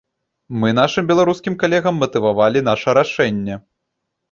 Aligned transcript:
Мы 0.63 0.71
нашым 0.79 1.09
беларускім 1.11 1.59
калегам 1.65 1.95
матывавалі 2.05 2.65
наша 2.71 2.99
рашэнне. 3.01 3.63